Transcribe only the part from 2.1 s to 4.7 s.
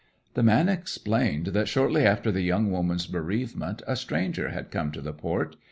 the young woman's bereavement a stranger